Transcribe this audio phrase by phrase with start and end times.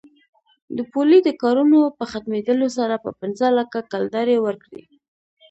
[0.77, 4.83] د پولې د کارونو په ختمېدلو سره به پنځه لکه کلدارې ورکړي.